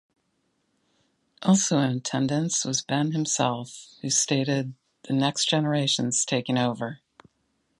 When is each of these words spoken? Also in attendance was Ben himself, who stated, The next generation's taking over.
Also 1.43 1.77
in 1.77 1.97
attendance 1.97 2.65
was 2.65 2.81
Ben 2.81 3.11
himself, 3.11 3.89
who 4.01 4.09
stated, 4.09 4.73
The 5.03 5.13
next 5.13 5.47
generation's 5.47 6.25
taking 6.25 6.57
over. 6.57 7.01